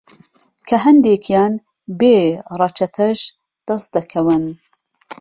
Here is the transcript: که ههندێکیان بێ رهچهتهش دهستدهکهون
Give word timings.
که 0.67 0.75
ههندێکیان 0.83 1.53
بێ 1.99 2.17
رهچهتهش 2.59 3.19
دهستدهکهون 3.67 4.43